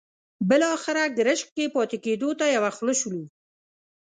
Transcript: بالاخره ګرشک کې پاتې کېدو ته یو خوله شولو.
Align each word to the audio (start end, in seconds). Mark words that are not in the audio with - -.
بالاخره 0.49 1.03
ګرشک 1.17 1.47
کې 1.55 1.65
پاتې 1.75 1.97
کېدو 2.05 2.29
ته 2.39 2.45
یو 2.55 2.63
خوله 2.75 2.93
شولو. 2.99 3.23